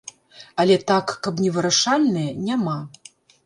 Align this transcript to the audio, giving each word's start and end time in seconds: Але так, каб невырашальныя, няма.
Але 0.63 0.77
так, 0.93 1.13
каб 1.29 1.45
невырашальныя, 1.47 2.35
няма. 2.51 2.79